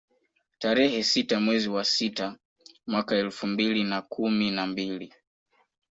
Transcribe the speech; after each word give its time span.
Tarehe 0.59 1.03
sita 1.03 1.39
mwezi 1.39 1.69
wa 1.69 1.83
sita 1.85 2.37
mwaka 2.87 3.15
elfu 3.15 3.47
mbili 3.47 3.83
na 3.83 4.01
kumi 4.01 4.51
na 4.51 4.67
mbili 4.67 5.13